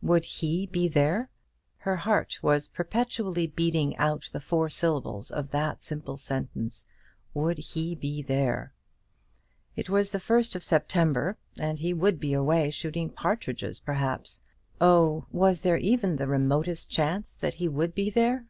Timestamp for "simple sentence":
5.82-6.86